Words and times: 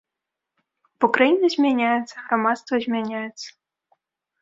Бо 1.03 1.09
краіна 1.19 1.47
змяняецца, 1.55 2.15
грамадства 2.25 2.75
змяняецца. 2.89 3.47